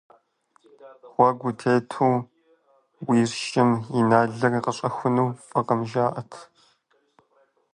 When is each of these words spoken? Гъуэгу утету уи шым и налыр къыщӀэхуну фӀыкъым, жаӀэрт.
Гъуэгу 1.13 1.47
утету 1.49 2.09
уи 3.07 3.21
шым 3.41 3.69
и 3.99 4.01
налыр 4.09 4.53
къыщӀэхуну 4.63 5.29
фӀыкъым, 5.45 5.81
жаӀэрт. 5.89 6.33